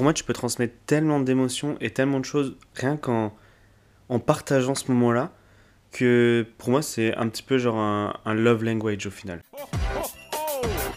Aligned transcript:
pour 0.00 0.04
moi, 0.04 0.14
tu 0.14 0.24
peux 0.24 0.32
transmettre 0.32 0.72
tellement 0.86 1.20
d'émotions 1.20 1.76
et 1.82 1.90
tellement 1.90 2.20
de 2.20 2.24
choses 2.24 2.56
rien 2.74 2.96
qu'en 2.96 3.36
en 4.08 4.18
partageant 4.18 4.74
ce 4.74 4.90
moment-là 4.92 5.30
que 5.92 6.46
pour 6.56 6.70
moi, 6.70 6.80
c'est 6.80 7.14
un 7.16 7.28
petit 7.28 7.42
peu 7.42 7.58
genre 7.58 7.76
un, 7.76 8.14
un 8.24 8.32
love 8.32 8.64
language 8.64 9.06
au 9.06 9.10
final. 9.10 9.42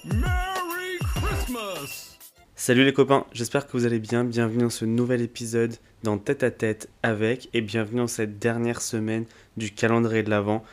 Merry 0.05 0.99
Christmas! 1.15 2.17
Salut 2.55 2.85
les 2.85 2.93
copains, 2.93 3.25
j'espère 3.33 3.67
que 3.67 3.73
vous 3.73 3.85
allez 3.85 3.99
bien. 3.99 4.23
Bienvenue 4.23 4.63
dans 4.63 4.69
ce 4.69 4.85
nouvel 4.85 5.21
épisode 5.21 5.75
dans 6.03 6.17
Tête 6.17 6.43
à 6.43 6.51
Tête 6.51 6.89
avec 7.03 7.49
et 7.53 7.59
bienvenue 7.59 7.99
dans 7.99 8.07
cette 8.07 8.39
dernière 8.39 8.81
semaine 8.81 9.25
du 9.57 9.71
calendrier 9.71 10.23
de 10.23 10.29
l'Avent. 10.29 10.63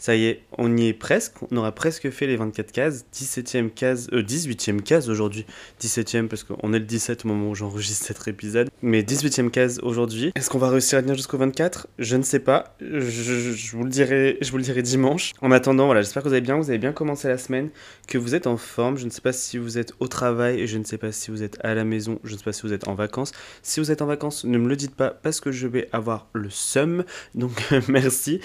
Ça 0.00 0.16
y 0.16 0.24
est, 0.24 0.40
on 0.56 0.74
y 0.78 0.88
est 0.88 0.92
presque, 0.94 1.34
on 1.50 1.56
aura 1.58 1.72
presque 1.72 2.08
fait 2.08 2.26
les 2.26 2.36
24 2.36 2.72
cases, 2.72 3.04
17e 3.14 3.68
case, 3.68 4.08
euh, 4.14 4.22
18e 4.22 4.80
case 4.80 5.10
aujourd'hui, 5.10 5.44
17e 5.78 6.26
parce 6.26 6.42
qu'on 6.42 6.72
est 6.72 6.78
le 6.78 6.86
17 6.86 7.26
au 7.26 7.28
moment 7.28 7.50
où 7.50 7.54
j'enregistre 7.54 8.06
cet 8.06 8.26
épisode, 8.26 8.70
mais 8.80 9.02
18e 9.02 9.50
case 9.50 9.78
aujourd'hui. 9.82 10.32
Est-ce 10.36 10.48
qu'on 10.48 10.56
va 10.58 10.70
réussir 10.70 10.98
à 10.98 11.02
tenir 11.02 11.16
jusqu'au 11.16 11.36
24 11.36 11.88
Je 11.98 12.16
ne 12.16 12.22
sais 12.22 12.38
pas, 12.38 12.74
je, 12.80 13.76
vous 13.76 13.84
le 13.84 13.90
dirai, 13.90 14.38
je 14.40 14.50
vous 14.50 14.56
le 14.56 14.62
dirai 14.62 14.80
dimanche. 14.80 15.34
En 15.42 15.50
attendant, 15.50 15.84
voilà, 15.84 16.00
j'espère 16.00 16.22
que 16.22 16.28
vous 16.28 16.34
allez 16.34 16.40
bien, 16.40 16.56
vous 16.56 16.70
avez 16.70 16.78
bien 16.78 16.92
commencé 16.92 17.28
la 17.28 17.36
semaine, 17.36 17.68
que 18.08 18.16
vous 18.16 18.34
êtes 18.34 18.46
en 18.46 18.56
forme, 18.56 18.96
je 18.96 19.04
ne 19.04 19.10
sais 19.10 19.20
pas 19.20 19.34
si 19.34 19.58
vous 19.58 19.76
êtes 19.76 19.92
au 20.00 20.08
travail, 20.08 20.66
je 20.66 20.78
ne 20.78 20.84
sais 20.84 20.96
pas 20.96 21.12
si 21.12 21.30
vous 21.30 21.42
êtes 21.42 21.58
à 21.62 21.74
la 21.74 21.84
maison, 21.84 22.20
je 22.24 22.32
ne 22.32 22.38
sais 22.38 22.44
pas 22.44 22.54
si 22.54 22.62
vous 22.62 22.72
êtes 22.72 22.88
en 22.88 22.94
vacances. 22.94 23.32
Si 23.62 23.80
vous 23.80 23.90
êtes 23.90 24.00
en 24.00 24.06
vacances, 24.06 24.46
ne 24.46 24.56
me 24.56 24.66
le 24.66 24.76
dites 24.76 24.94
pas 24.94 25.10
parce 25.10 25.40
que 25.40 25.52
je 25.52 25.66
vais 25.66 25.90
avoir 25.92 26.28
le 26.32 26.48
seum, 26.48 27.04
donc 27.34 27.62
merci. 27.88 28.40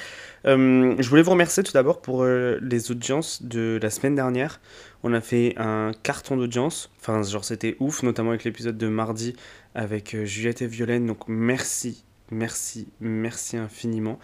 Euh, 0.45 0.95
je 0.99 1.09
voulais 1.09 1.21
vous 1.21 1.31
remercier 1.31 1.63
tout 1.63 1.71
d'abord 1.71 2.01
pour 2.01 2.23
euh, 2.23 2.59
les 2.61 2.91
audiences 2.91 3.41
de 3.41 3.79
la 3.81 3.89
semaine 3.89 4.15
dernière. 4.15 4.59
On 5.03 5.13
a 5.13 5.21
fait 5.21 5.53
un 5.57 5.91
carton 6.03 6.37
d'audience. 6.37 6.91
Enfin, 6.99 7.23
genre, 7.23 7.43
c'était 7.43 7.75
ouf, 7.79 8.03
notamment 8.03 8.29
avec 8.29 8.43
l'épisode 8.43 8.77
de 8.77 8.87
mardi 8.87 9.35
avec 9.73 10.13
euh, 10.13 10.25
Juliette 10.25 10.61
et 10.61 10.67
Violaine. 10.67 11.05
Donc, 11.07 11.27
merci, 11.27 12.03
merci, 12.31 12.87
merci 12.99 13.57
infiniment. 13.57 14.19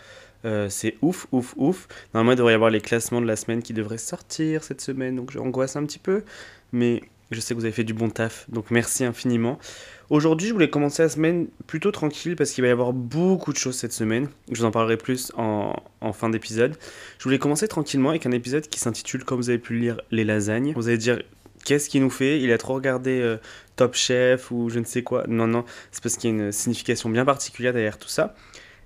C'est 0.69 0.95
ouf, 1.03 1.27
ouf, 1.31 1.53
ouf. 1.55 1.87
Normalement, 2.15 2.31
il 2.31 2.37
devrait 2.37 2.53
y 2.53 2.55
avoir 2.55 2.71
les 2.71 2.81
classements 2.81 3.21
de 3.21 3.27
la 3.27 3.35
semaine 3.35 3.61
qui 3.61 3.73
devraient 3.73 3.99
sortir 3.99 4.63
cette 4.63 4.81
semaine. 4.81 5.15
Donc, 5.15 5.29
j'angoisse 5.29 5.75
un 5.75 5.85
petit 5.85 5.99
peu. 5.99 6.23
Mais 6.71 7.03
je 7.31 7.39
sais 7.39 7.53
que 7.53 7.59
vous 7.59 7.65
avez 7.65 7.73
fait 7.73 7.83
du 7.83 7.93
bon 7.93 8.09
taf. 8.09 8.49
Donc, 8.49 8.71
merci 8.71 9.03
infiniment. 9.05 9.57
Aujourd'hui, 10.09 10.49
je 10.49 10.53
voulais 10.53 10.69
commencer 10.69 11.03
la 11.03 11.09
semaine 11.09 11.47
plutôt 11.67 11.91
tranquille 11.91 12.35
parce 12.35 12.51
qu'il 12.51 12.63
va 12.63 12.67
y 12.67 12.71
avoir 12.71 12.91
beaucoup 12.91 13.53
de 13.53 13.57
choses 13.57 13.77
cette 13.77 13.93
semaine. 13.93 14.27
Je 14.51 14.59
vous 14.59 14.65
en 14.65 14.71
parlerai 14.71 14.97
plus 14.97 15.31
en, 15.37 15.73
fin 16.13 16.29
d'épisode. 16.29 16.75
Je 17.17 17.23
voulais 17.23 17.39
commencer 17.39 17.67
tranquillement 17.67 18.09
avec 18.09 18.25
un 18.25 18.31
épisode 18.31 18.67
qui 18.67 18.79
s'intitule, 18.79 19.23
comme 19.23 19.37
vous 19.37 19.49
avez 19.49 19.59
pu 19.59 19.73
le 19.73 19.79
lire, 19.79 20.01
Les 20.11 20.25
lasagnes. 20.25 20.73
Vous 20.75 20.89
allez 20.89 20.97
dire, 20.97 21.21
qu'est-ce 21.63 21.89
qu'il 21.89 22.01
nous 22.01 22.09
fait? 22.09 22.41
Il 22.41 22.51
a 22.51 22.57
trop 22.57 22.73
regardé 22.73 23.21
euh, 23.21 23.37
Top 23.77 23.95
Chef 23.95 24.51
ou 24.51 24.69
je 24.69 24.79
ne 24.79 24.85
sais 24.85 25.01
quoi. 25.01 25.23
Non, 25.29 25.47
non, 25.47 25.63
c'est 25.93 26.03
parce 26.03 26.17
qu'il 26.17 26.29
y 26.29 26.33
a 26.33 26.35
une 26.35 26.51
signification 26.51 27.09
bien 27.09 27.23
particulière 27.23 27.71
derrière 27.71 27.97
tout 27.97 28.09
ça. 28.09 28.35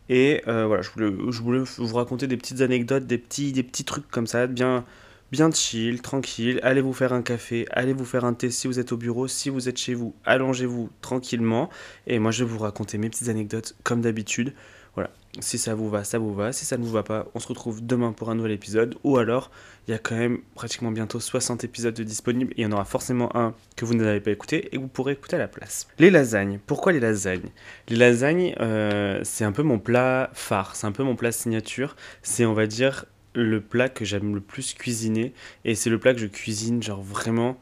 Et 0.09 0.43
euh, 0.47 0.67
voilà, 0.67 0.83
je 0.83 0.91
voulais, 0.91 1.11
je 1.31 1.41
voulais 1.41 1.63
vous 1.77 1.95
raconter 1.95 2.27
des 2.27 2.37
petites 2.37 2.61
anecdotes, 2.61 3.07
des 3.07 3.17
petits, 3.17 3.51
des 3.51 3.63
petits 3.63 3.83
trucs 3.83 4.07
comme 4.09 4.27
ça, 4.27 4.45
bien, 4.45 4.85
bien 5.31 5.51
chill, 5.51 6.01
tranquille. 6.01 6.59
Allez 6.63 6.81
vous 6.81 6.93
faire 6.93 7.13
un 7.13 7.21
café, 7.21 7.67
allez 7.71 7.93
vous 7.93 8.05
faire 8.05 8.25
un 8.25 8.33
thé 8.33 8.51
si 8.51 8.67
vous 8.67 8.79
êtes 8.79 8.91
au 8.91 8.97
bureau, 8.97 9.27
si 9.27 9.49
vous 9.49 9.69
êtes 9.69 9.77
chez 9.77 9.93
vous, 9.93 10.13
allongez-vous 10.25 10.89
tranquillement. 11.01 11.69
Et 12.07 12.19
moi, 12.19 12.31
je 12.31 12.43
vais 12.43 12.49
vous 12.49 12.59
raconter 12.59 12.97
mes 12.97 13.09
petites 13.09 13.29
anecdotes 13.29 13.75
comme 13.83 14.01
d'habitude. 14.01 14.53
Voilà, 14.95 15.09
si 15.41 15.57
ça 15.57 15.75
vous 15.75 15.89
va, 15.89 16.05
ça 16.05 16.19
vous 16.19 16.33
va. 16.33 16.53
Si 16.53 16.63
ça 16.63 16.77
ne 16.77 16.83
vous 16.83 16.91
va 16.91 17.03
pas, 17.03 17.27
on 17.35 17.39
se 17.39 17.49
retrouve 17.49 17.85
demain 17.85 18.13
pour 18.13 18.29
un 18.29 18.35
nouvel 18.35 18.53
épisode. 18.53 18.95
Ou 19.03 19.17
alors, 19.17 19.51
il 19.87 19.91
y 19.91 19.93
a 19.93 19.97
quand 19.97 20.15
même 20.15 20.39
pratiquement 20.55 20.89
bientôt 20.89 21.19
60 21.19 21.65
épisodes 21.65 21.93
de 21.93 22.03
disponibles. 22.03 22.53
Il 22.55 22.63
y 22.63 22.65
en 22.65 22.71
aura 22.71 22.85
forcément 22.85 23.35
un 23.35 23.53
que 23.75 23.83
vous 23.83 23.93
n'avez 23.93 24.21
pas 24.21 24.31
écouté 24.31 24.67
et 24.67 24.77
que 24.77 24.81
vous 24.81 24.87
pourrez 24.87 25.11
écouter 25.11 25.35
à 25.35 25.39
la 25.39 25.49
place. 25.49 25.87
Les 25.99 26.09
lasagnes. 26.09 26.59
Pourquoi 26.65 26.93
les 26.93 27.01
lasagnes? 27.01 27.49
Les 27.89 27.97
lasagnes, 27.97 28.55
euh, 28.61 29.19
c'est 29.23 29.43
un 29.43 29.51
peu 29.51 29.63
mon 29.63 29.79
plat 29.79 30.29
phare. 30.33 30.77
C'est 30.77 30.87
un 30.87 30.93
peu 30.93 31.03
mon 31.03 31.17
plat 31.17 31.33
signature. 31.33 31.97
C'est, 32.23 32.45
on 32.45 32.53
va 32.53 32.65
dire, 32.65 33.05
le 33.35 33.61
plat 33.61 33.89
que 33.89 34.05
j'aime 34.05 34.35
le 34.35 34.41
plus 34.41 34.73
cuisiner. 34.73 35.33
Et 35.63 35.75
c'est 35.75 35.89
le 35.89 35.99
plat 35.99 36.13
que 36.13 36.19
je 36.19 36.27
cuisine, 36.27 36.81
genre 36.81 37.01
vraiment 37.01 37.57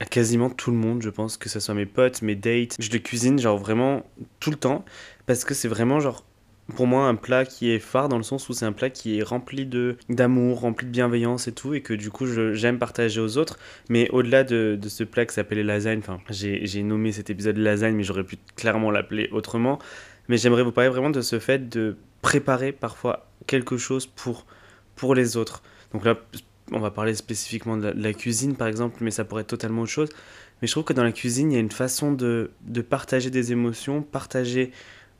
à 0.00 0.04
quasiment 0.04 0.50
tout 0.50 0.72
le 0.72 0.76
monde, 0.76 1.00
je 1.00 1.10
pense, 1.10 1.36
que 1.36 1.48
ce 1.48 1.60
soit 1.60 1.74
mes 1.74 1.86
potes, 1.86 2.22
mes 2.22 2.34
dates. 2.34 2.74
Je 2.80 2.90
le 2.90 2.98
cuisine, 2.98 3.38
genre 3.38 3.56
vraiment 3.56 4.04
tout 4.40 4.50
le 4.50 4.56
temps. 4.56 4.84
Parce 5.26 5.44
que 5.44 5.54
c'est 5.54 5.68
vraiment, 5.68 6.00
genre, 6.00 6.24
pour 6.74 6.88
moi, 6.88 7.06
un 7.06 7.14
plat 7.14 7.44
qui 7.44 7.70
est 7.70 7.78
phare 7.78 8.08
dans 8.08 8.16
le 8.16 8.24
sens 8.24 8.48
où 8.48 8.52
c'est 8.52 8.64
un 8.64 8.72
plat 8.72 8.90
qui 8.90 9.18
est 9.18 9.22
rempli 9.22 9.64
d'amour, 10.08 10.60
rempli 10.60 10.86
de 10.86 10.90
bienveillance 10.90 11.46
et 11.46 11.52
tout. 11.52 11.74
Et 11.74 11.82
que 11.82 11.94
du 11.94 12.10
coup, 12.10 12.26
j'aime 12.52 12.80
partager 12.80 13.20
aux 13.20 13.38
autres. 13.38 13.60
Mais 13.90 14.10
au-delà 14.10 14.42
de, 14.42 14.76
de 14.80 14.88
ce 14.88 15.04
plat 15.04 15.24
qui 15.24 15.34
s'appelle 15.34 15.58
les 15.58 15.64
lasagnes, 15.64 16.00
enfin, 16.00 16.18
j'ai 16.30 16.82
nommé 16.82 17.12
cet 17.12 17.30
épisode 17.30 17.58
lasagne, 17.58 17.94
mais 17.94 18.02
j'aurais 18.02 18.24
pu 18.24 18.38
clairement 18.56 18.90
l'appeler 18.90 19.28
autrement. 19.30 19.78
Mais 20.28 20.36
j'aimerais 20.36 20.64
vous 20.64 20.72
parler 20.72 20.90
vraiment 20.90 21.10
de 21.10 21.20
ce 21.20 21.38
fait 21.38 21.68
de 21.68 21.96
préparer 22.22 22.72
parfois 22.72 23.28
quelque 23.46 23.76
chose 23.76 24.06
pour, 24.06 24.46
pour 24.96 25.14
les 25.14 25.36
autres. 25.36 25.62
Donc 25.92 26.04
là, 26.04 26.16
on 26.70 26.80
va 26.80 26.90
parler 26.90 27.14
spécifiquement 27.14 27.76
de 27.76 27.92
la, 27.94 28.12
cuisine 28.12 28.56
par 28.56 28.68
exemple, 28.68 28.98
mais 29.00 29.10
ça 29.10 29.24
pourrait 29.24 29.42
être 29.42 29.48
totalement 29.48 29.82
autre 29.82 29.90
chose. 29.90 30.08
Mais 30.60 30.68
je 30.68 30.72
trouve 30.72 30.84
que 30.84 30.92
dans 30.92 31.04
la 31.04 31.12
cuisine, 31.12 31.50
il 31.50 31.54
y 31.54 31.58
a 31.58 31.60
une 31.60 31.70
façon 31.70 32.12
de, 32.12 32.50
de 32.62 32.80
partager 32.82 33.30
des 33.30 33.52
émotions, 33.52 34.02
partager 34.02 34.70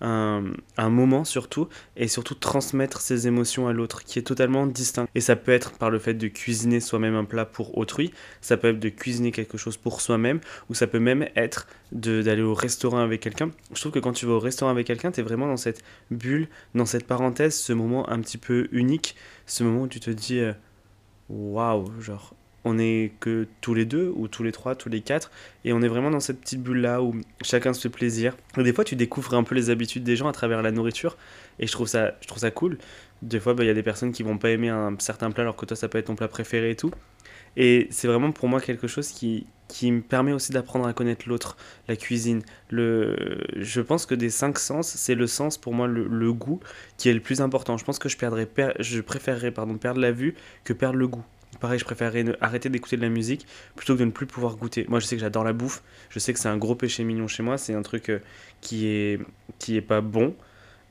un, 0.02 0.88
moment 0.90 1.24
surtout, 1.24 1.68
et 1.96 2.08
surtout 2.08 2.34
transmettre 2.34 3.00
ses 3.00 3.26
émotions 3.26 3.68
à 3.68 3.72
l'autre, 3.72 4.04
qui 4.04 4.18
est 4.18 4.22
totalement 4.22 4.66
distinct. 4.66 5.06
Et 5.14 5.20
ça 5.20 5.36
peut 5.36 5.52
être 5.52 5.72
par 5.72 5.90
le 5.90 5.98
fait 5.98 6.14
de 6.14 6.28
cuisiner 6.28 6.80
soi-même 6.80 7.14
un 7.14 7.24
plat 7.24 7.44
pour 7.44 7.78
autrui, 7.78 8.12
ça 8.40 8.56
peut 8.56 8.68
être 8.68 8.80
de 8.80 8.88
cuisiner 8.88 9.30
quelque 9.30 9.58
chose 9.58 9.76
pour 9.76 10.00
soi-même, 10.00 10.40
ou 10.68 10.74
ça 10.74 10.86
peut 10.86 10.98
même 10.98 11.28
être 11.36 11.68
d'aller 11.92 12.42
au 12.42 12.54
restaurant 12.54 12.98
avec 12.98 13.20
quelqu'un. 13.20 13.50
Je 13.72 13.80
trouve 13.80 13.92
que 13.92 13.98
quand 13.98 14.12
tu 14.12 14.26
vas 14.26 14.34
au 14.34 14.40
restaurant 14.40 14.70
avec 14.70 14.86
quelqu'un, 14.86 15.12
tu 15.12 15.20
es 15.20 15.22
vraiment 15.22 15.46
dans 15.46 15.56
cette 15.56 15.82
bulle, 16.10 16.48
dans 16.74 16.86
cette 16.86 17.06
parenthèse, 17.06 17.54
ce 17.54 17.72
moment 17.72 18.08
un 18.10 18.20
petit 18.20 18.38
peu 18.38 18.69
unique, 18.72 19.16
ce 19.46 19.62
moment 19.62 19.82
où 19.82 19.88
tu 19.88 20.00
te 20.00 20.10
dis 20.10 20.40
euh, 20.40 20.52
waouh, 21.28 21.90
genre 22.00 22.34
on 22.65 22.78
est 22.78 23.12
que 23.21 23.47
tous 23.61 23.75
les 23.75 23.84
deux 23.84 24.12
ou 24.15 24.28
tous 24.28 24.43
les 24.43 24.53
trois, 24.53 24.75
tous 24.75 24.89
les 24.89 25.00
quatre, 25.00 25.31
et 25.65 25.73
on 25.73 25.83
est 25.83 25.89
vraiment 25.89 26.11
dans 26.11 26.21
cette 26.21 26.41
petite 26.41 26.62
bulle 26.62 26.81
là 26.81 27.03
où 27.03 27.15
chacun 27.43 27.73
se 27.73 27.81
fait 27.81 27.89
plaisir. 27.89 28.37
Des 28.56 28.73
fois, 28.73 28.84
tu 28.84 28.97
découvres 28.97 29.34
un 29.34 29.43
peu 29.43 29.55
les 29.55 29.71
habitudes 29.71 30.05
des 30.05 30.17
gens 30.17 30.28
à 30.28 30.33
travers 30.33 30.62
la 30.62 30.71
nourriture, 30.71 31.17
et 31.59 31.67
je 31.67 31.73
trouve 31.73 31.89
ça, 31.89 32.15
je 32.21 32.28
trouve 32.28 32.41
ça 32.41 32.50
cool. 32.50 32.78
Des 33.23 33.41
fois, 33.41 33.55
bah, 33.55 33.65
il 33.65 33.69
y 33.69 33.71
a 33.71 33.75
des 33.75 33.83
personnes 33.83 34.12
qui 34.12 34.23
vont 34.23 34.39
pas 34.39 34.50
aimer 34.50 34.69
un 34.69 34.97
certain 34.99 35.31
plat 35.31 35.43
alors 35.43 35.56
que 35.56 35.67
toi, 35.67 35.77
ça 35.77 35.89
peut 35.89 35.99
être 35.99 36.06
ton 36.06 36.17
plat 36.17 36.28
préféré 36.28 36.71
et 36.71 36.77
tout. 36.77 36.91
Et 37.56 37.87
c'est 37.91 38.09
vraiment 38.09 38.33
pour 38.33 38.49
moi 38.49 38.61
quelque 38.61 38.87
chose 38.87 39.11
qui, 39.11 39.47
qui 39.69 39.93
me 39.93 40.00
permet 40.00 40.33
aussi 40.33 40.53
d'apprendre 40.53 40.87
à 40.87 40.93
connaître 40.93 41.29
l'autre, 41.29 41.56
la 41.87 41.97
cuisine. 41.97 42.43
Le... 42.71 43.39
Je 43.55 43.81
pense 43.81 44.06
que 44.06 44.15
des 44.15 44.31
cinq 44.31 44.59
sens, 44.59 44.89
c'est 44.89 45.15
le 45.15 45.27
sens 45.27 45.59
pour 45.59 45.75
moi, 45.75 45.87
le, 45.87 46.33
goût, 46.33 46.61
qui 46.97 47.11
est 47.11 47.15
le 47.15 47.21
plus 47.21 47.41
important. 47.41 47.77
Je 47.77 47.84
pense 47.84 47.99
que 47.99 48.09
je, 48.09 48.17
perdrais, 48.17 48.47
per- 48.47 48.73
je 48.81 49.00
préférerais 49.00 49.50
pardon, 49.50 49.77
perdre 49.77 50.00
la 50.00 50.12
vue 50.12 50.34
que 50.65 50.73
perdre 50.73 50.97
le 50.97 51.06
goût. 51.06 51.25
Pareil, 51.62 51.78
je 51.78 51.84
préférerais 51.84 52.25
ne- 52.25 52.34
arrêter 52.41 52.69
d'écouter 52.71 52.97
de 52.97 53.03
la 53.03 53.09
musique 53.09 53.47
plutôt 53.77 53.95
que 53.95 54.00
de 54.00 54.05
ne 54.05 54.11
plus 54.11 54.27
pouvoir 54.27 54.56
goûter. 54.56 54.84
Moi, 54.89 54.99
je 54.99 55.06
sais 55.06 55.15
que 55.15 55.21
j'adore 55.21 55.45
la 55.45 55.53
bouffe. 55.53 55.84
Je 56.11 56.19
sais 56.19 56.33
que 56.33 56.41
c'est 56.41 56.49
un 56.49 56.56
gros 56.56 56.75
péché 56.75 57.05
mignon 57.05 57.28
chez 57.28 57.45
moi. 57.45 57.56
C'est 57.56 57.73
un 57.73 57.83
truc 57.83 58.11
euh, 58.11 58.19
qui 58.61 58.89
est, 58.89 59.21
qui 59.61 59.77
est 59.77 59.81
pas 59.81 60.00
bon. 60.00 60.34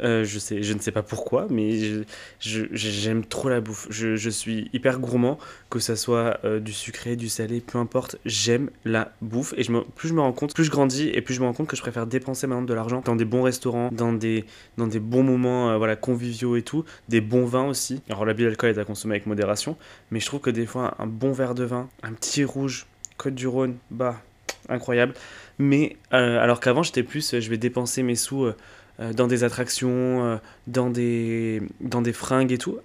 Euh, 0.04 0.24
je, 0.24 0.40
sais, 0.40 0.64
je 0.64 0.74
ne 0.74 0.80
sais 0.80 0.92
pas 0.92 1.04
pourquoi, 1.04 1.48
mais 1.50 2.04
j'aime 2.40 3.26
trop 3.26 3.50
la 3.50 3.62
bouffe. 3.62 3.88
Je, 3.90 4.30
suis 4.30 4.70
hyper 4.74 5.00
gourmand, 5.00 5.38
que 5.70 5.80
ça 5.80 5.96
soit 5.96 6.40
euh, 6.44 6.60
du 6.60 6.74
sucré, 6.74 7.16
du 7.16 7.30
salé, 7.30 7.62
peu 7.62 7.78
importe. 7.78 8.18
J'aime 8.26 8.70
la 8.86 9.12
bouffe. 9.22 9.54
Et 9.58 9.64
plus 9.96 10.10
je 10.10 10.14
me 10.14 10.22
rends 10.22 10.32
compte, 10.32 10.54
plus 10.54 10.64
je 10.64 10.72
grandis 10.72 11.10
et 11.10 11.22
plus 11.22 11.34
je 11.34 11.42
me 11.42 11.46
rends 11.46 11.54
compte 11.54 11.68
que 11.68 11.76
je 11.76 11.82
préfère 11.82 12.08
dépenser 12.08 12.48
maintenant 12.48 12.64
de 12.64 12.74
l'argent 12.74 13.02
dans 13.06 13.16
des 13.16 13.26
bons 13.26 13.44
restaurants, 13.44 13.90
dans 13.92 14.14
des, 14.14 14.46
bons 14.78 15.24
moments 15.24 15.72
euh, 15.72 15.78
voilà, 15.78 15.96
conviviaux 15.96 16.56
et 16.56 16.64
tout, 16.64 16.84
des 17.10 17.22
bons 17.22 17.46
vins 17.46 17.68
aussi. 17.68 18.02
Alors, 18.10 18.26
l'abus 18.26 18.44
d'alcool 18.44 18.72
est 18.72 18.80
à 18.80 18.86
consommer 18.86 19.16
avec 19.16 19.28
modération, 19.28 19.78
mais 20.10 20.20
je 20.20 20.26
trouve 20.26 20.40
que 20.40 20.50
des 20.50 20.66
fois, 20.66 20.96
un 21.00 21.08
bon 21.08 21.32
verre 21.32 21.56
de 21.56 21.64
vin, 21.64 21.90
un 22.04 22.14
petit 22.14 22.44
rouge, 22.44 22.88
Côte 23.18 23.36
du 23.36 23.46
Rhône, 23.46 23.76
bah, 23.92 24.20
incroyable. 24.68 25.14
Mais 25.60 25.98
alors 26.10 26.60
qu'avant, 26.60 26.82
j'étais 26.82 27.04
plus, 27.04 27.40
je 27.40 27.50
vais 27.50 27.58
dépenser 27.58 28.02
mes 28.02 28.16
sous 28.16 28.52
dans 29.00 29.28
des 29.28 29.44
attractions, 29.44 30.26
euh, 30.26 30.38
dans, 30.68 30.90
des, 30.90 31.62
dans 31.80 32.02
des 32.02 32.14
fringues 32.14 32.52
et 32.52 32.58
tout. 32.58 32.80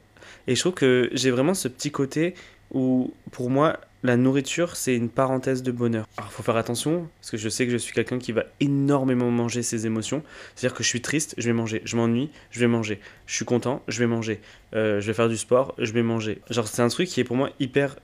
Et 0.46 0.54
je 0.54 0.60
trouve 0.60 0.74
que 0.74 1.10
j'ai 1.12 1.30
vraiment 1.30 1.54
ce 1.54 1.68
petit 1.68 1.90
côté 1.90 2.34
où, 2.72 3.12
pour 3.32 3.50
moi, 3.50 3.80
la 4.02 4.16
nourriture, 4.16 4.76
c'est 4.76 4.94
une 4.94 5.08
parenthèse 5.08 5.62
de 5.62 5.72
bonheur. 5.72 6.06
Alors, 6.16 6.30
il 6.30 6.34
faut 6.34 6.42
faire 6.42 6.56
attention, 6.56 7.08
parce 7.20 7.30
que 7.30 7.36
je 7.36 7.48
sais 7.48 7.66
que 7.66 7.72
je 7.72 7.76
suis 7.76 7.92
quelqu'un 7.92 8.18
qui 8.18 8.32
va 8.32 8.44
énormément 8.60 9.30
manger 9.30 9.62
ses 9.62 9.86
émotions. 9.86 10.22
C'est-à-dire 10.54 10.76
que 10.76 10.84
je 10.84 10.88
suis 10.88 11.00
triste, 11.00 11.34
je 11.38 11.46
vais 11.46 11.52
manger. 11.52 11.82
Je 11.84 11.96
m'ennuie, 11.96 12.30
je 12.50 12.60
vais 12.60 12.68
manger. 12.68 13.00
Je 13.26 13.34
suis 13.34 13.44
content, 13.44 13.82
je 13.88 13.98
vais 13.98 14.06
manger. 14.06 14.40
Euh, 14.74 15.00
je 15.00 15.06
vais 15.06 15.14
faire 15.14 15.28
du 15.28 15.36
sport, 15.36 15.74
je 15.78 15.92
vais 15.92 16.02
manger. 16.02 16.40
Genre, 16.50 16.68
c'est 16.68 16.82
un 16.82 16.88
truc 16.88 17.08
qui 17.08 17.20
est 17.20 17.24
pour 17.24 17.36
moi 17.36 17.50
hyper 17.58 17.96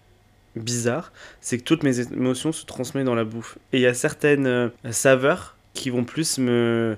bizarre, 0.57 1.13
c'est 1.41 1.59
que 1.59 1.65
toutes 1.65 1.83
mes 1.83 2.01
émotions 2.01 2.53
se 2.53 2.67
transmettent 2.67 3.07
dans 3.07 3.15
la 3.15 3.25
bouffe. 3.25 3.59
Et 3.73 3.79
il 3.79 3.83
y 3.83 3.87
a 3.87 3.95
certaines 3.95 4.47
euh, 4.47 4.69
saveurs 4.91 5.57
qui 5.73 5.91
vont 5.91 6.05
plus 6.05 6.39
me 6.39 6.97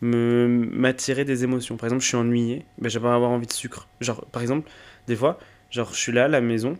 me 0.00 0.46
m'attirer 0.72 1.24
des 1.24 1.44
émotions. 1.44 1.76
Par 1.76 1.86
exemple, 1.86 2.02
je 2.02 2.08
suis 2.08 2.16
ennuyé, 2.16 2.64
ben, 2.78 2.90
pas 2.90 3.14
avoir 3.14 3.30
envie 3.30 3.46
de 3.46 3.52
sucre. 3.52 3.88
Genre, 4.00 4.24
par 4.26 4.42
exemple, 4.42 4.68
des 5.06 5.16
fois, 5.16 5.38
genre, 5.70 5.92
je 5.92 5.98
suis 5.98 6.12
là 6.12 6.24
à 6.24 6.28
la 6.28 6.40
maison 6.40 6.76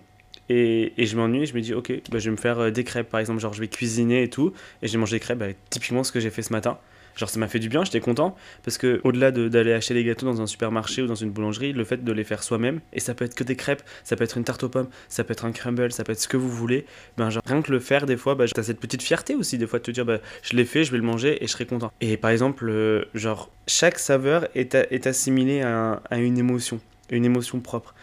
et, 0.49 0.93
et 0.97 1.07
je 1.07 1.17
m'ennuie, 1.17 1.47
je 1.47 1.55
me 1.55 1.61
dis, 1.61 1.75
ok, 1.75 1.93
bah, 2.11 2.19
je 2.19 2.27
vais 2.27 2.31
me 2.31 2.37
faire 2.41 2.59
euh, 2.59 2.71
des 2.71 2.85
crêpes 2.85 3.09
par 3.09 3.21
exemple, 3.21 3.41
genre 3.41 3.53
je 3.53 3.61
vais 3.61 3.69
cuisiner 3.69 4.23
et 4.23 4.31
tout, 4.31 4.53
et 4.83 4.89
j'ai 4.89 4.99
mangé 4.99 5.17
des 5.17 5.21
crêpes, 5.21 5.39
bah, 5.39 5.47
typiquement 5.71 6.05
ce 6.05 6.13
que 6.13 6.21
j'ai 6.21 6.31
fait 6.31 6.43
ce 6.43 6.53
matin. 6.53 6.79
Genre 7.17 7.29
ça 7.31 7.39
m'a 7.41 7.49
fait 7.49 7.59
du 7.59 7.69
bien, 7.69 7.83
j'étais 7.85 8.01
content, 8.01 8.37
parce 8.63 8.79
que 8.79 9.01
au-delà 9.05 9.31
de- 9.31 9.49
d'aller 9.49 9.73
acheter 9.73 9.95
des 9.95 10.05
gâteaux 10.05 10.27
dans 10.27 10.41
un 10.43 10.47
supermarché 10.47 11.03
ou 11.03 11.07
dans 11.07 11.15
une 11.15 11.31
boulangerie, 11.31 11.73
le 11.73 11.85
fait 11.85 12.05
de 12.05 12.13
les 12.13 12.25
faire 12.25 12.43
soi-même, 12.43 12.81
et 12.93 13.01
ça 13.01 13.15
peut 13.15 13.25
être 13.25 13.35
que 13.35 13.43
des 13.45 13.57
crêpes, 13.57 13.83
ça 14.05 14.17
peut 14.17 14.25
être 14.25 14.37
une 14.37 14.45
tarte 14.45 14.63
aux 14.65 14.69
pommes, 14.69 14.89
ça 15.09 15.25
peut 15.25 15.33
être 15.33 15.45
un 15.47 15.53
crumble, 15.53 15.91
ça 15.93 16.05
peut 16.05 16.13
être 16.13 16.21
ce 16.21 16.29
que 16.29 16.37
vous 16.37 16.51
voulez, 16.51 16.85
ben 17.17 17.31
genre 17.31 17.43
rien 17.47 17.63
que 17.63 17.73
le 17.73 17.81
faire 17.81 18.07
des 18.07 18.17
fois, 18.17 18.35
bah, 18.35 18.45
t'as 18.53 18.63
cette 18.63 18.81
petite 18.81 19.03
fierté 19.03 19.35
aussi 19.35 19.57
des 19.59 19.67
fois 19.67 19.79
de 19.79 19.85
te 19.85 19.91
dire, 19.91 20.05
bah, 20.05 20.19
je 20.43 20.55
l'ai 20.57 20.65
fait, 20.67 20.85
je 20.85 20.93
vais 20.93 20.99
le 20.99 21.05
manger 21.05 21.43
et 21.43 21.47
je 21.47 21.53
serai 21.53 21.65
content. 21.67 21.91
Et 22.01 22.17
par 22.19 22.31
exemple, 22.31 22.69
euh, 22.69 23.05
genre 23.15 23.51
chaque 23.67 23.99
saveur 23.99 24.47
est, 24.55 24.75
est 24.75 25.07
assimilée 25.07 25.63
à, 25.63 26.03
à 26.11 26.19
une 26.19 26.37
émotion, 26.39 26.81
une 27.11 27.25
émotion 27.25 27.61
propre. 27.61 27.95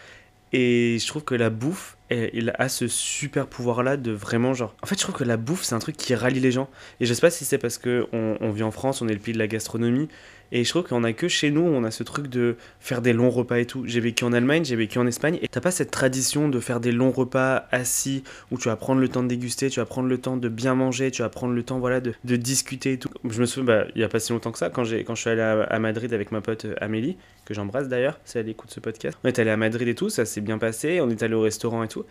Et 0.52 0.98
je 1.00 1.06
trouve 1.06 1.24
que 1.24 1.34
la 1.34 1.50
bouffe, 1.50 1.93
elle, 2.08 2.30
elle 2.34 2.54
a 2.58 2.68
ce 2.68 2.88
super 2.88 3.46
pouvoir-là 3.46 3.96
de 3.96 4.12
vraiment 4.12 4.54
genre. 4.54 4.74
En 4.82 4.86
fait, 4.86 4.96
je 4.96 5.02
trouve 5.02 5.14
que 5.14 5.24
la 5.24 5.36
bouffe, 5.36 5.62
c'est 5.62 5.74
un 5.74 5.78
truc 5.78 5.96
qui 5.96 6.14
rallie 6.14 6.40
les 6.40 6.52
gens. 6.52 6.68
Et 7.00 7.06
je 7.06 7.14
sais 7.14 7.20
pas 7.20 7.30
si 7.30 7.44
c'est 7.44 7.58
parce 7.58 7.78
que 7.78 8.06
on, 8.12 8.36
on 8.40 8.50
vit 8.50 8.62
en 8.62 8.70
France, 8.70 9.02
on 9.02 9.08
est 9.08 9.14
le 9.14 9.20
pays 9.20 9.34
de 9.34 9.38
la 9.38 9.46
gastronomie. 9.48 10.08
Et 10.54 10.62
je 10.62 10.70
trouve 10.70 10.84
qu'on 10.84 11.02
a 11.02 11.12
que 11.12 11.26
chez 11.26 11.50
nous, 11.50 11.62
on 11.62 11.82
a 11.82 11.90
ce 11.90 12.04
truc 12.04 12.28
de 12.28 12.54
faire 12.78 13.02
des 13.02 13.12
longs 13.12 13.28
repas 13.28 13.58
et 13.58 13.66
tout. 13.66 13.82
J'ai 13.86 13.98
vécu 13.98 14.22
en 14.22 14.32
Allemagne, 14.32 14.64
j'ai 14.64 14.76
vécu 14.76 15.00
en 15.00 15.06
Espagne. 15.06 15.36
Et 15.42 15.48
t'as 15.48 15.60
pas 15.60 15.72
cette 15.72 15.90
tradition 15.90 16.48
de 16.48 16.60
faire 16.60 16.78
des 16.78 16.92
longs 16.92 17.10
repas 17.10 17.66
assis 17.72 18.22
où 18.52 18.56
tu 18.56 18.68
vas 18.68 18.76
prendre 18.76 19.00
le 19.00 19.08
temps 19.08 19.24
de 19.24 19.28
déguster, 19.28 19.68
tu 19.68 19.80
vas 19.80 19.86
prendre 19.86 20.08
le 20.08 20.16
temps 20.16 20.36
de 20.36 20.48
bien 20.48 20.76
manger, 20.76 21.10
tu 21.10 21.22
vas 21.22 21.28
prendre 21.28 21.54
le 21.54 21.62
temps 21.64 21.80
voilà, 21.80 22.00
de, 22.00 22.36
discuter 22.36 22.92
et 22.92 22.98
tout. 23.00 23.08
Je 23.28 23.40
me 23.40 23.46
souviens, 23.46 23.64
bah, 23.64 23.84
il 23.96 24.00
y 24.00 24.04
a 24.04 24.08
pas 24.08 24.20
si 24.20 24.32
longtemps 24.32 24.52
que 24.52 24.58
ça, 24.58 24.70
quand, 24.70 24.84
quand 24.84 25.14
je 25.16 25.20
suis 25.20 25.30
allé 25.30 25.42
à, 25.42 25.64
à 25.64 25.78
Madrid 25.80 26.14
avec 26.14 26.30
ma 26.30 26.40
pote 26.40 26.66
euh, 26.66 26.76
Amélie, 26.80 27.16
que 27.44 27.52
j'embrasse 27.52 27.88
d'ailleurs, 27.88 28.20
si 28.24 28.38
elle 28.38 28.48
écoute 28.48 28.70
ce 28.70 28.78
podcast. 28.78 29.18
On 29.24 29.28
est 29.28 29.38
allé 29.40 29.50
à 29.50 29.56
Madrid 29.56 29.88
et 29.88 29.96
tout, 29.96 30.08
ça 30.08 30.24
s'est 30.24 30.40
bien 30.40 30.58
passé, 30.58 31.00
on 31.00 31.10
est 31.10 31.24
allé 31.24 31.34
au 31.34 31.40
restaurant 31.40 31.82
et 31.82 31.88
tout. 31.88 32.04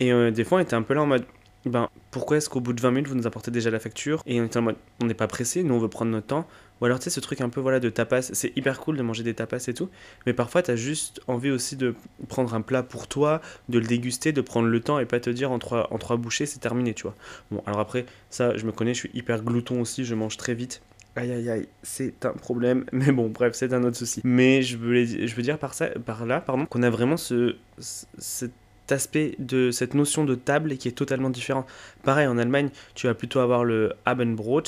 Et 0.00 0.10
euh, 0.10 0.30
des 0.30 0.44
fois, 0.44 0.56
on 0.56 0.62
était 0.62 0.72
un 0.72 0.82
peu 0.82 0.94
là 0.94 1.02
en 1.02 1.06
mode, 1.06 1.24
ben, 1.66 1.90
pourquoi 2.10 2.38
est-ce 2.38 2.48
qu'au 2.48 2.60
bout 2.60 2.72
de 2.72 2.80
20 2.80 2.90
minutes, 2.90 3.08
vous 3.08 3.14
nous 3.14 3.26
apportez 3.26 3.50
déjà 3.50 3.70
la 3.70 3.78
facture? 3.78 4.22
Et 4.24 4.40
on 4.40 4.46
était 4.46 4.56
en 4.56 4.62
mode, 4.62 4.76
on 5.02 5.06
n'est 5.06 5.14
pas 5.14 5.26
pressé, 5.26 5.62
nous 5.62 5.74
on 5.74 5.78
veut 5.78 5.88
prendre 5.88 6.10
notre 6.10 6.28
temps. 6.28 6.46
Ou 6.80 6.86
alors, 6.86 6.98
tu 6.98 7.04
sais, 7.04 7.10
ce 7.10 7.20
truc 7.20 7.40
un 7.40 7.48
peu 7.48 7.60
voilà, 7.60 7.80
de 7.80 7.90
tapas, 7.90 8.22
c'est 8.22 8.56
hyper 8.56 8.80
cool 8.80 8.96
de 8.96 9.02
manger 9.02 9.22
des 9.22 9.34
tapas 9.34 9.64
et 9.68 9.74
tout. 9.74 9.90
Mais 10.26 10.32
parfois, 10.32 10.62
tu 10.62 10.70
as 10.70 10.76
juste 10.76 11.20
envie 11.26 11.50
aussi 11.50 11.76
de 11.76 11.94
prendre 12.28 12.54
un 12.54 12.62
plat 12.62 12.82
pour 12.82 13.06
toi, 13.08 13.40
de 13.68 13.78
le 13.78 13.86
déguster, 13.86 14.32
de 14.32 14.40
prendre 14.40 14.68
le 14.68 14.80
temps 14.80 14.98
et 14.98 15.06
pas 15.06 15.20
te 15.20 15.30
dire 15.30 15.50
en 15.50 15.58
trois, 15.58 15.92
en 15.92 15.98
trois 15.98 16.16
bouchées, 16.16 16.46
c'est 16.46 16.58
terminé, 16.60 16.94
tu 16.94 17.02
vois. 17.02 17.14
Bon, 17.50 17.62
alors 17.66 17.80
après, 17.80 18.06
ça, 18.30 18.56
je 18.56 18.64
me 18.64 18.72
connais, 18.72 18.94
je 18.94 19.00
suis 19.00 19.10
hyper 19.14 19.42
glouton 19.42 19.80
aussi, 19.80 20.04
je 20.04 20.14
mange 20.14 20.36
très 20.36 20.54
vite. 20.54 20.80
Aïe 21.16 21.32
aïe 21.32 21.50
aïe, 21.50 21.68
c'est 21.82 22.24
un 22.24 22.32
problème. 22.32 22.84
Mais 22.92 23.12
bon, 23.12 23.28
bref, 23.28 23.54
c'est 23.54 23.72
un 23.72 23.82
autre 23.82 23.96
souci. 23.96 24.20
Mais 24.24 24.62
je 24.62 24.76
veux, 24.76 25.04
je 25.04 25.34
veux 25.34 25.42
dire 25.42 25.58
par, 25.58 25.74
ça, 25.74 25.88
par 25.88 26.24
là, 26.24 26.40
pardon, 26.40 26.66
qu'on 26.66 26.82
a 26.82 26.90
vraiment 26.90 27.16
ce, 27.16 27.56
ce- 27.78 28.06
cet 28.18 28.52
aspect 28.90 29.34
de 29.38 29.70
cette 29.70 29.94
notion 29.94 30.24
de 30.24 30.34
table 30.34 30.76
qui 30.76 30.88
est 30.88 30.92
totalement 30.92 31.30
différent. 31.30 31.66
Pareil, 32.04 32.26
en 32.26 32.38
Allemagne, 32.38 32.70
tu 32.94 33.06
vas 33.06 33.14
plutôt 33.14 33.40
avoir 33.40 33.64
le 33.64 33.92
Abendbrot 34.06 34.62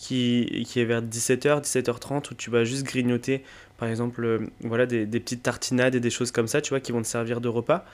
qui, 0.00 0.64
qui 0.66 0.80
est 0.80 0.86
vers 0.86 1.02
17h, 1.02 1.62
17h30 1.62 2.30
où 2.30 2.34
tu 2.34 2.50
vas 2.50 2.64
juste 2.64 2.84
grignoter, 2.84 3.44
par 3.76 3.86
exemple, 3.86 4.24
euh, 4.24 4.38
voilà, 4.60 4.86
des, 4.86 5.04
des 5.04 5.20
petites 5.20 5.42
tartinades 5.42 5.94
et 5.94 6.00
des 6.00 6.08
choses 6.08 6.32
comme 6.32 6.48
ça, 6.48 6.62
tu 6.62 6.70
vois, 6.70 6.80
qui 6.80 6.90
vont 6.90 7.02
te 7.02 7.06
servir 7.06 7.42
de 7.42 7.48
repas. 7.48 7.84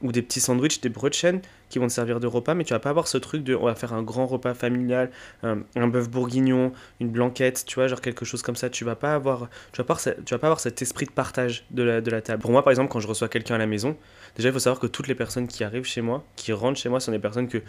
Ou 0.00 0.10
des 0.10 0.22
petits 0.22 0.40
sandwichs, 0.40 0.80
des 0.80 0.88
brötchen 0.88 1.42
qui 1.68 1.78
vont 1.78 1.86
te 1.86 1.92
servir 1.92 2.18
de 2.18 2.26
repas, 2.26 2.54
mais 2.54 2.64
tu 2.64 2.72
vas 2.72 2.80
pas 2.80 2.90
avoir 2.90 3.06
ce 3.06 3.18
truc 3.18 3.44
de 3.44 3.54
on 3.54 3.66
va 3.66 3.76
faire 3.76 3.92
un 3.92 4.02
grand 4.02 4.26
repas 4.26 4.52
familial, 4.52 5.12
un, 5.44 5.86
bœuf 5.86 6.08
bourguignon, 6.08 6.72
une 6.98 7.10
blanquette, 7.10 7.64
tu 7.66 7.76
vois, 7.76 7.86
genre 7.86 8.00
quelque 8.00 8.24
chose 8.24 8.42
comme 8.42 8.56
ça. 8.56 8.68
Tu 8.68 8.84
vas 8.84 8.96
pas 8.96 9.14
avoir, 9.14 9.48
tu 9.72 9.78
vas 9.80 9.84
pas 9.84 9.94
avoir, 9.94 10.24
tu 10.24 10.34
vas 10.34 10.38
pas 10.38 10.46
avoir 10.48 10.58
cet 10.58 10.82
esprit 10.82 11.06
de 11.06 11.12
partage 11.12 11.64
de 11.70 11.84
la, 11.84 12.00
de 12.00 12.10
la 12.10 12.20
table. 12.20 12.42
Pour 12.42 12.50
moi, 12.50 12.64
par 12.64 12.72
exemple, 12.72 12.90
quand 12.90 12.98
je 12.98 13.06
reçois 13.06 13.28
quelqu'un 13.28 13.54
à 13.54 13.58
la 13.58 13.66
maison, 13.66 13.96
déjà 14.36 14.48
il 14.48 14.52
faut 14.52 14.58
savoir 14.58 14.80
que 14.80 14.88
toutes 14.88 15.06
les 15.06 15.14
personnes 15.14 15.46
qui 15.46 15.62
arrivent 15.62 15.84
chez 15.84 16.00
moi, 16.00 16.24
qui 16.34 16.52
rentrent 16.52 16.80
chez 16.80 16.88
moi, 16.88 16.98
sont 16.98 17.12
des 17.12 17.20
personnes 17.20 17.46
que 17.46 17.62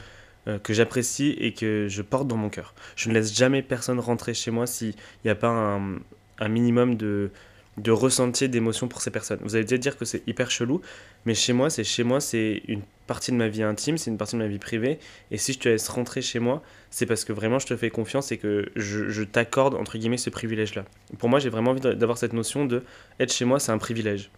euh, 0.48 0.60
que 0.60 0.74
j'apprécie 0.74 1.36
et 1.40 1.54
que 1.54 1.88
je 1.90 2.02
porte 2.02 2.28
dans 2.28 2.36
mon 2.36 2.50
cœur. 2.50 2.74
Je 2.96 3.10
ne 3.10 3.14
laisse 3.14 3.34
jamais 3.34 3.62
personne 3.62 4.00
rentrer 4.00 4.34
chez 4.34 4.52
moi 4.52 4.68
s'il 4.68 4.94
n'y 5.24 5.32
a 5.32 5.36
pas 5.36 5.48
un, 5.48 6.50
minimum 6.50 6.98
de, 6.98 7.32
de 7.78 7.92
ressenti, 7.92 8.50
d'émotion 8.50 8.90
pour 8.90 9.02
ces 9.02 9.10
personnes. 9.10 9.40
Vous 9.42 9.56
allez 9.56 9.66
peut-être 9.66 9.82
dire 9.82 9.98
que 9.98 10.04
c'est 10.04 10.28
hyper 10.28 10.52
chelou, 10.52 10.82
mais 11.26 11.34
chez 11.34 11.54
moi, 11.54 11.70
c'est 11.70 11.86
chez 11.86 12.04
moi, 12.04 12.20
c'est 12.20 12.62
une 12.68 12.82
partie 13.08 13.32
de 13.32 13.38
ma 13.38 13.48
vie 13.48 13.64
intime, 13.64 13.98
c'est 13.98 14.12
une 14.12 14.18
partie 14.18 14.36
de 14.36 14.42
ma 14.42 14.48
vie 14.48 14.60
privée. 14.60 15.00
Et 15.32 15.38
si 15.38 15.54
je 15.54 15.60
te 15.60 15.70
laisse 15.70 15.88
rentrer 15.88 16.22
chez 16.22 16.40
moi, 16.40 16.62
c'est 16.92 17.06
parce 17.06 17.24
que 17.24 17.32
vraiment 17.32 17.60
je 17.60 17.68
te 17.68 17.78
fais 17.78 17.90
confiance 17.90 18.34
et 18.34 18.38
que 18.38 18.70
je, 18.76 19.10
je 19.10 19.24
t'accorde, 19.24 19.76
entre 19.76 19.98
guillemets, 19.98 20.18
ce 20.18 20.30
privilège-là. 20.30 20.84
Pour 21.20 21.30
moi, 21.30 21.40
j'ai 21.40 21.50
vraiment 21.50 21.72
envie 21.72 21.80
d'avoir 21.80 22.18
cette 22.18 22.34
notion 22.34 22.66
de 22.66 22.84
être 23.20 23.32
chez 23.32 23.46
moi, 23.46 23.62
c'est 23.62 23.72
un 23.72 23.78
privilège. 23.78 24.30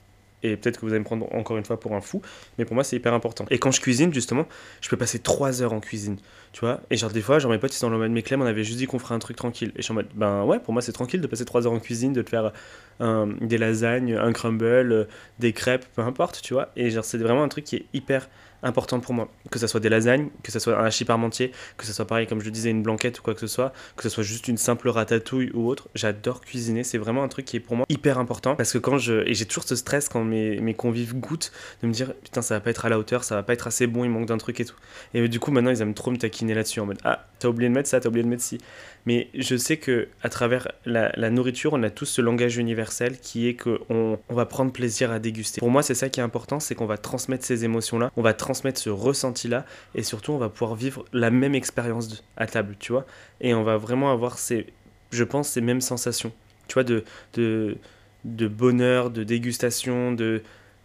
Et 0.43 0.57
peut-être 0.57 0.77
que 0.79 0.85
vous 0.85 0.91
allez 0.91 0.99
me 0.99 1.05
prendre 1.05 1.33
encore 1.33 1.57
une 1.57 1.65
fois 1.65 1.79
pour 1.79 1.95
un 1.95 2.01
fou, 2.01 2.21
mais 2.57 2.65
pour 2.65 2.75
moi 2.75 2.83
c'est 2.83 2.95
hyper 2.95 3.13
important. 3.13 3.45
Et 3.49 3.57
quand 3.57 3.71
je 3.71 3.81
cuisine, 3.81 4.13
justement, 4.13 4.45
je 4.81 4.89
peux 4.89 4.97
passer 4.97 5.19
3 5.19 5.61
heures 5.63 5.73
en 5.73 5.79
cuisine, 5.79 6.17
tu 6.51 6.59
vois. 6.61 6.81
Et 6.91 6.97
genre 6.97 7.09
des 7.11 7.21
fois, 7.21 7.39
genre 7.39 7.51
mes 7.51 7.57
potes 7.57 7.73
ils 7.73 7.77
sont 7.77 7.87
en 7.91 7.97
mode, 7.97 8.11
mais 8.11 8.21
Clem, 8.21 8.41
on 8.41 8.45
avait 8.45 8.63
juste 8.63 8.77
dit 8.77 8.85
qu'on 8.85 8.99
ferait 8.99 9.15
un 9.15 9.19
truc 9.19 9.37
tranquille. 9.37 9.71
Et 9.75 9.77
je 9.79 9.81
suis 9.83 9.91
en 9.91 9.95
mode, 9.95 10.09
ben 10.13 10.43
ouais, 10.43 10.59
pour 10.59 10.73
moi 10.73 10.81
c'est 10.81 10.91
tranquille 10.91 11.21
de 11.21 11.27
passer 11.27 11.45
3 11.45 11.65
heures 11.65 11.73
en 11.73 11.79
cuisine, 11.79 12.13
de 12.13 12.21
te 12.21 12.29
faire 12.29 12.51
un- 12.99 13.27
des 13.41 13.57
lasagnes, 13.57 14.13
un 14.15 14.31
crumble, 14.33 14.65
euh, 14.91 15.03
des 15.39 15.51
crêpes, 15.53 15.85
peu 15.95 16.01
importe, 16.01 16.41
tu 16.43 16.53
vois. 16.53 16.69
Et 16.75 16.89
genre 16.91 17.03
c'est 17.05 17.17
vraiment 17.17 17.43
un 17.43 17.47
truc 17.49 17.65
qui 17.65 17.75
est 17.77 17.85
hyper 17.93 18.29
important 18.65 18.99
pour 18.99 19.13
moi. 19.13 19.29
Que 19.49 19.59
ça 19.59 19.67
soit 19.67 19.79
des 19.79 19.89
lasagnes, 19.89 20.29
que 20.43 20.51
ça 20.51 20.59
soit 20.59 20.77
un 20.77 20.85
hachis 20.85 21.05
parmentier, 21.05 21.51
que 21.77 21.85
ça 21.85 21.93
soit 21.93 22.05
pareil, 22.05 22.27
comme 22.27 22.41
je 22.41 22.49
disais, 22.49 22.69
une 22.69 22.83
blanquette 22.83 23.19
ou 23.19 23.21
quoi 23.21 23.33
que 23.33 23.39
ce 23.39 23.47
soit, 23.47 23.73
que 23.95 24.03
ce 24.03 24.09
soit 24.09 24.23
juste 24.23 24.47
une 24.47 24.57
simple 24.57 24.89
ratatouille 24.89 25.51
ou 25.53 25.67
autre. 25.67 25.89
J'adore 25.95 26.41
cuisiner, 26.41 26.83
c'est 26.83 26.97
vraiment 26.97 27.23
un 27.23 27.27
truc 27.27 27.45
qui 27.45 27.57
est 27.57 27.61
pour 27.61 27.75
moi 27.75 27.85
hyper 27.89 28.19
important 28.19 28.55
parce 28.55 28.73
que 28.73 28.77
quand 28.77 28.97
je. 28.97 29.27
Et 29.27 29.33
j'ai 29.33 29.45
toujours 29.45 29.63
ce 29.63 29.75
stress 29.75 30.09
quand 30.09 30.23
mes, 30.23 30.59
mes 30.59 30.73
convives 30.73 31.15
goûtent 31.15 31.51
de 31.81 31.87
me 31.87 31.93
dire 31.93 32.13
putain, 32.23 32.41
ça 32.41 32.55
va 32.55 32.59
pas 32.59 32.71
être 32.71 32.85
à 32.85 32.89
la 32.89 32.99
hauteur, 32.99 33.23
ça 33.23 33.35
va 33.35 33.43
pas 33.43 33.53
être 33.53 33.67
assez 33.67 33.87
bon, 33.87 34.03
il 34.03 34.09
manque 34.09 34.27
d'un 34.27 34.37
truc 34.37 34.59
et 34.59 34.65
tout. 34.65 34.75
Et 35.13 35.27
du 35.27 35.39
coup, 35.39 35.51
maintenant, 35.51 35.71
ils 35.71 35.81
aiment 35.81 35.93
trop 35.93 36.11
me 36.11 36.17
taquiner 36.17 36.53
là-dessus 36.53 36.79
en 36.79 36.85
mode 36.85 36.99
ah, 37.03 37.27
t'as 37.39 37.47
oublié 37.47 37.69
de 37.69 37.73
mettre 37.73 37.89
ça, 37.89 37.99
t'as 37.99 38.09
oublié 38.09 38.23
de 38.23 38.29
mettre 38.29 38.43
ci. 38.43 38.57
Mais 39.05 39.29
je 39.35 39.55
sais 39.55 39.77
que 39.77 40.07
à 40.23 40.29
travers 40.29 40.71
la, 40.85 41.29
nourriture, 41.29 41.73
on 41.73 41.83
a 41.83 41.89
tous 41.89 42.05
ce 42.05 42.21
langage 42.21 42.57
universel 42.57 43.19
qui 43.19 43.47
est 43.47 43.53
que 43.53 43.79
on, 43.89 44.17
on 44.29 44.33
va 44.33 44.45
prendre 44.45 44.71
plaisir 44.71 45.11
à 45.11 45.19
déguster. 45.19 45.59
Pour 45.59 45.69
moi, 45.69 45.83
c'est 45.83 45.93
ça 45.93 46.09
qui 46.09 46.19
est 46.19 46.23
important, 46.23 46.59
c'est 46.59 46.73
qu'on 46.73 46.87
va 46.87 46.97
transmettre 46.97 47.45
ces 47.45 47.65
émotions-là, 47.65 48.11
on 48.17 48.21
va 48.21 48.33
transmettre 48.33 48.54
ce 48.55 48.89
ressenti-là, 48.89 49.65
et 49.95 50.03
surtout, 50.03 50.31
on 50.31 50.37
va 50.37 50.49
pouvoir 50.49 50.75
vivre 50.75 51.05
la 51.13 51.31
même 51.31 51.55
expérience 51.55 52.23
à 52.37 52.47
table, 52.47 52.75
tu 52.79 52.91
vois. 52.91 53.05
Et 53.41 53.53
on 53.53 53.63
va 53.63 53.77
vraiment 53.77 54.11
avoir 54.11 54.37
ces, 54.37 54.67
je 55.11 55.23
pense, 55.23 55.49
ces 55.49 55.61
mêmes 55.61 55.81
sensations, 55.81 56.31
tu 56.67 56.73
vois, 56.75 56.83
de, 56.83 57.03
de, 57.33 57.77
de 58.23 58.47
bonheur, 58.47 59.09
de 59.11 59.23
dégustation, 59.23 60.11
de 60.11 60.41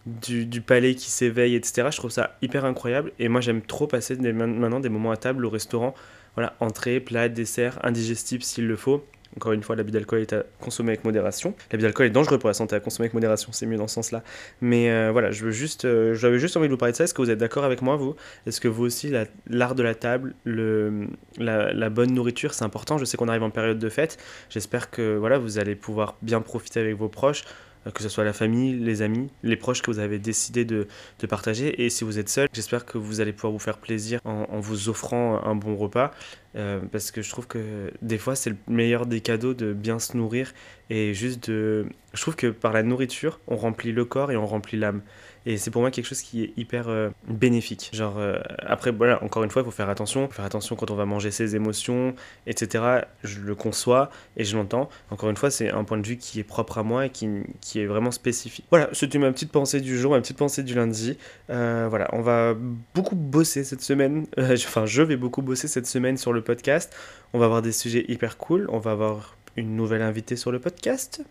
du, 0.06 0.46
du 0.46 0.60
palais 0.62 0.94
qui 0.94 1.10
s'éveille, 1.10 1.54
etc. 1.54 1.90
Je 1.90 1.96
trouve 1.98 2.10
ça 2.10 2.36
hyper 2.42 2.64
incroyable. 2.64 3.12
Et 3.18 3.28
moi, 3.28 3.40
j'aime 3.40 3.62
trop 3.62 3.86
passer 3.86 4.16
des- 4.16 4.32
maintenant 4.32 4.80
des 4.80 4.88
moments 4.88 5.10
à 5.12 5.16
table 5.16 5.44
au 5.44 5.50
restaurant. 5.50 5.94
Voilà, 6.36 6.54
entrée, 6.60 7.00
plat, 7.00 7.28
dessert, 7.28 7.78
indigestible 7.84 8.42
s'il 8.42 8.66
le 8.66 8.76
faut. 8.76 9.04
Encore 9.36 9.52
une 9.52 9.62
fois, 9.62 9.76
l'abus 9.76 9.92
d'alcool 9.92 10.20
est 10.20 10.32
à 10.32 10.42
consommer 10.60 10.90
avec 10.90 11.04
modération. 11.04 11.54
L'abus 11.70 11.82
d'alcool 11.82 12.06
est 12.06 12.10
dangereux 12.10 12.38
pour 12.38 12.48
la 12.48 12.54
santé, 12.54 12.74
à 12.74 12.80
consommer 12.80 13.04
avec 13.06 13.14
modération, 13.14 13.52
c'est 13.52 13.66
mieux 13.66 13.76
dans 13.76 13.86
ce 13.86 13.94
sens-là. 13.94 14.24
Mais 14.60 14.90
euh, 14.90 15.10
voilà, 15.12 15.30
je 15.30 15.44
veux 15.44 15.52
juste, 15.52 15.84
euh, 15.84 16.14
j'avais 16.14 16.38
juste 16.38 16.56
envie 16.56 16.66
de 16.66 16.72
vous 16.72 16.78
parler 16.78 16.92
de 16.92 16.96
ça. 16.96 17.04
Est-ce 17.04 17.14
que 17.14 17.22
vous 17.22 17.30
êtes 17.30 17.38
d'accord 17.38 17.64
avec 17.64 17.80
moi, 17.80 17.96
vous? 17.96 18.16
Est-ce 18.46 18.60
que 18.60 18.66
vous 18.68 18.84
aussi, 18.84 19.08
la- 19.08 19.26
l'art 19.48 19.74
de 19.76 19.82
la 19.84 19.94
table, 19.94 20.34
le, 20.44 21.06
la, 21.38 21.72
la 21.72 21.90
bonne 21.90 22.12
nourriture, 22.12 22.54
c'est 22.54 22.64
important? 22.64 22.98
Je 22.98 23.04
sais 23.04 23.16
qu'on 23.16 23.28
arrive 23.28 23.44
en 23.44 23.50
période 23.50 23.78
de 23.78 23.88
fête. 23.88 24.18
J'espère 24.48 24.90
que 24.90 25.16
voilà, 25.16 25.38
vous 25.38 25.58
allez 25.58 25.76
pouvoir 25.76 26.16
bien 26.22 26.40
profiter 26.40 26.80
avec 26.80 26.96
vos 26.96 27.08
proches, 27.08 27.44
euh, 27.86 27.90
que 27.92 28.02
ce 28.02 28.08
soit 28.08 28.24
la 28.24 28.32
famille, 28.32 28.74
les 28.74 29.00
amis, 29.00 29.30
les 29.44 29.56
proches 29.56 29.80
que 29.80 29.92
vous 29.92 30.00
avez 30.00 30.18
décidé 30.18 30.64
de, 30.64 30.88
partager. 31.28 31.84
Et 31.84 31.88
si 31.88 32.02
vous 32.02 32.18
êtes 32.18 32.28
seul, 32.28 32.48
j'espère 32.52 32.84
que 32.84 32.98
vous 32.98 33.20
allez 33.20 33.32
pouvoir 33.32 33.52
vous 33.52 33.60
faire 33.60 33.78
plaisir 33.78 34.18
en 34.24 34.58
vous 34.58 34.88
offrant 34.88 35.40
un 35.44 35.54
bon 35.54 35.76
repas. 35.76 36.10
Euh, 36.56 36.80
parce 36.90 37.12
que 37.12 37.22
je 37.22 37.30
trouve 37.30 37.46
que 37.46 37.92
des 38.02 38.18
fois, 38.18 38.34
c'est 38.34 38.50
le 38.50 38.56
meilleur 38.66 39.06
des 39.06 39.20
cadeaux 39.20 39.54
de 39.54 39.72
bien 39.72 39.98
se 39.98 40.16
nourrir 40.16 40.52
et 40.88 41.14
juste 41.14 41.48
de. 41.48 41.86
Je 42.12 42.20
trouve 42.20 42.34
que 42.34 42.48
par 42.48 42.72
la 42.72 42.82
nourriture, 42.82 43.38
on 43.46 43.56
remplit 43.56 43.92
le 43.92 44.04
corps 44.04 44.32
et 44.32 44.36
on 44.36 44.46
remplit 44.46 44.76
l'âme. 44.76 45.02
Et 45.46 45.56
c'est 45.56 45.70
pour 45.70 45.80
moi 45.80 45.90
quelque 45.90 46.06
chose 46.06 46.20
qui 46.20 46.42
est 46.42 46.52
hyper 46.56 46.88
euh, 46.88 47.08
bénéfique. 47.28 47.90
Genre, 47.94 48.18
euh, 48.18 48.38
après, 48.58 48.90
voilà, 48.90 49.22
encore 49.24 49.42
une 49.42 49.50
fois, 49.50 49.62
il 49.62 49.64
faut 49.64 49.70
faire 49.70 49.88
attention. 49.88 50.28
Faire 50.28 50.44
attention 50.44 50.76
quand 50.76 50.90
on 50.90 50.96
va 50.96 51.06
manger 51.06 51.30
ses 51.30 51.56
émotions, 51.56 52.14
etc. 52.46 53.02
Je 53.22 53.40
le 53.40 53.54
conçois 53.54 54.10
et 54.36 54.44
je 54.44 54.56
l'entends. 54.56 54.90
Encore 55.10 55.30
une 55.30 55.36
fois, 55.36 55.50
c'est 55.50 55.70
un 55.70 55.84
point 55.84 55.98
de 55.98 56.06
vue 56.06 56.18
qui 56.18 56.40
est 56.40 56.44
propre 56.44 56.78
à 56.78 56.82
moi 56.82 57.06
et 57.06 57.10
qui, 57.10 57.28
qui 57.60 57.80
est 57.80 57.86
vraiment 57.86 58.10
spécifique. 58.10 58.66
Voilà, 58.70 58.90
c'était 58.92 59.18
ma 59.18 59.32
petite 59.32 59.52
pensée 59.52 59.80
du 59.80 59.96
jour, 59.96 60.12
ma 60.12 60.20
petite 60.20 60.36
pensée 60.36 60.62
du 60.62 60.74
lundi. 60.74 61.16
Voilà, 61.48 62.08
on 62.12 62.20
va 62.20 62.54
beaucoup 62.94 63.16
bosser 63.16 63.64
cette 63.64 63.82
semaine. 63.82 64.26
Enfin, 64.38 64.84
je 64.84 65.02
vais 65.02 65.16
beaucoup 65.16 65.42
bosser 65.42 65.68
cette 65.68 65.86
semaine 65.86 66.16
sur 66.16 66.32
le 66.32 66.39
podcast. 66.42 66.94
On 67.32 67.38
va 67.38 67.46
avoir 67.46 67.62
des 67.62 67.72
sujets 67.72 68.04
hyper 68.08 68.36
cool. 68.36 68.66
On 68.70 68.78
va 68.78 68.92
avoir 68.92 69.36
une 69.56 69.76
nouvelle 69.76 70.02
invitée 70.02 70.36
sur 70.36 70.52
le 70.52 70.58
podcast. 70.58 71.22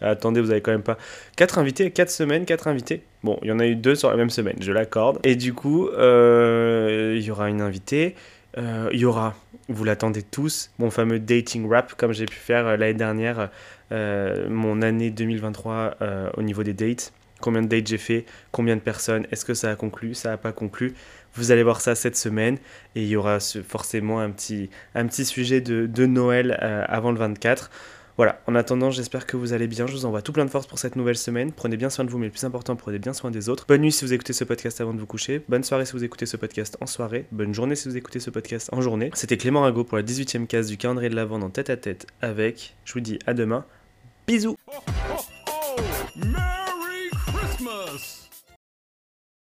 Attendez, 0.00 0.40
vous 0.40 0.50
avez 0.50 0.60
quand 0.60 0.72
même 0.72 0.82
pas 0.82 0.98
quatre 1.36 1.58
invités, 1.58 1.90
quatre 1.90 2.10
semaines, 2.10 2.44
quatre 2.44 2.68
invités. 2.68 3.02
Bon, 3.22 3.38
il 3.42 3.48
y 3.48 3.52
en 3.52 3.58
a 3.58 3.66
eu 3.66 3.76
deux 3.76 3.94
sur 3.94 4.10
la 4.10 4.16
même 4.16 4.30
semaine, 4.30 4.56
je 4.60 4.72
l'accorde. 4.72 5.18
Et 5.24 5.36
du 5.36 5.54
coup, 5.54 5.88
euh, 5.88 7.14
il 7.16 7.22
y 7.22 7.30
aura 7.30 7.48
une 7.48 7.60
invitée. 7.60 8.14
Euh, 8.58 8.90
il 8.92 9.00
y 9.00 9.04
aura, 9.04 9.34
vous 9.68 9.84
l'attendez 9.84 10.22
tous, 10.22 10.70
mon 10.78 10.90
fameux 10.90 11.18
dating 11.18 11.68
rap, 11.68 11.94
comme 11.94 12.12
j'ai 12.12 12.26
pu 12.26 12.36
faire 12.36 12.66
euh, 12.66 12.76
l'année 12.76 12.94
dernière, 12.94 13.50
mon 13.90 14.80
année 14.80 15.10
2023 15.10 15.96
euh, 16.00 16.30
au 16.38 16.42
niveau 16.42 16.62
des 16.62 16.72
dates. 16.72 17.12
Combien 17.42 17.60
de 17.60 17.68
dates 17.68 17.86
j'ai 17.86 17.98
fait, 17.98 18.24
combien 18.50 18.76
de 18.76 18.80
personnes, 18.80 19.26
est-ce 19.30 19.44
que 19.44 19.52
ça 19.52 19.70
a 19.70 19.76
conclu, 19.76 20.14
ça 20.14 20.30
n'a 20.30 20.36
pas 20.38 20.52
conclu. 20.52 20.94
Vous 21.34 21.50
allez 21.50 21.62
voir 21.62 21.80
ça 21.80 21.94
cette 21.94 22.16
semaine 22.16 22.56
et 22.94 23.02
il 23.02 23.08
y 23.08 23.16
aura 23.16 23.38
forcément 23.40 24.20
un 24.20 24.30
petit, 24.30 24.70
un 24.94 25.06
petit 25.06 25.26
sujet 25.26 25.60
de, 25.60 26.06
Noël 26.06 26.58
euh, 26.62 26.84
avant 26.88 27.10
le 27.10 27.18
24. 27.18 27.70
Voilà, 28.18 28.42
en 28.46 28.54
attendant, 28.54 28.90
j'espère 28.90 29.26
que 29.26 29.38
vous 29.38 29.54
allez 29.54 29.66
bien. 29.66 29.86
Je 29.86 29.92
vous 29.92 30.04
envoie 30.04 30.20
tout 30.20 30.32
plein 30.32 30.44
de 30.44 30.50
force 30.50 30.66
pour 30.66 30.78
cette 30.78 30.96
nouvelle 30.96 31.16
semaine. 31.16 31.50
Prenez 31.50 31.78
bien 31.78 31.88
soin 31.88 32.04
de 32.04 32.10
vous, 32.10 32.18
mais 32.18 32.26
le 32.26 32.32
plus 32.32 32.44
important, 32.44 32.76
prenez 32.76 32.98
bien 32.98 33.14
soin 33.14 33.30
des 33.30 33.48
autres. 33.48 33.64
Bonne 33.66 33.80
nuit 33.80 33.92
si 33.92 34.04
vous 34.04 34.12
écoutez 34.12 34.34
ce 34.34 34.44
podcast 34.44 34.80
avant 34.80 34.92
de 34.92 35.00
vous 35.00 35.06
coucher. 35.06 35.42
Bonne 35.48 35.64
soirée 35.64 35.86
si 35.86 35.92
vous 35.92 36.04
écoutez 36.04 36.26
ce 36.26 36.36
podcast 36.36 36.76
en 36.80 36.86
soirée. 36.86 37.24
Bonne 37.32 37.54
journée 37.54 37.74
si 37.74 37.88
vous 37.88 37.96
écoutez 37.96 38.20
ce 38.20 38.28
podcast 38.28 38.68
en 38.72 38.82
journée. 38.82 39.10
C'était 39.14 39.38
Clément 39.38 39.62
Rago 39.62 39.84
pour 39.84 39.96
la 39.96 40.04
18e 40.04 40.46
case 40.46 40.66
du 40.66 40.76
calendrier 40.76 41.08
de 41.08 41.16
l'Avent 41.16 41.40
en 41.40 41.48
tête 41.48 41.70
à 41.70 41.76
tête 41.78 42.06
avec. 42.20 42.74
Je 42.84 42.92
vous 42.92 43.00
dis 43.00 43.18
à 43.26 43.32
demain. 43.32 43.64
Bisous 44.26 44.56
Ho, 44.68 44.72
ho, 44.76 45.82
ho! 46.16 46.61
Merry 47.84 47.98
Christmas! 47.98 48.31